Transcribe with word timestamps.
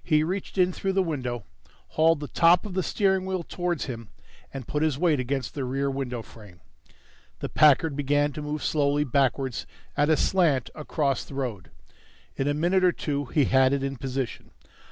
He 0.00 0.22
reached 0.22 0.58
in 0.58 0.72
through 0.72 0.92
the 0.92 1.02
window, 1.02 1.44
hauled 1.98 2.20
the 2.20 2.28
top 2.28 2.64
of 2.64 2.74
the 2.74 2.84
steering 2.84 3.26
wheel 3.26 3.42
towards 3.42 3.86
him 3.86 4.10
and 4.54 4.68
put 4.68 4.84
his 4.84 4.96
weight 4.96 5.18
against 5.18 5.54
the 5.56 5.64
rear 5.64 5.90
window 5.90 6.22
frame. 6.22 6.60
The 7.40 7.48
Packard 7.48 7.96
began 7.96 8.32
to 8.34 8.42
move 8.42 8.62
slowly 8.62 9.02
backwards 9.02 9.66
at 9.96 10.08
a 10.08 10.16
slant 10.16 10.70
across 10.76 11.24
the 11.24 11.34
road. 11.34 11.72
In 12.36 12.46
a 12.46 12.54
minute 12.54 12.84
or 12.84 12.92
two 12.92 13.24
he 13.24 13.46
had 13.46 13.72
it 13.72 13.82
in 13.82 13.96
position. 13.96 14.52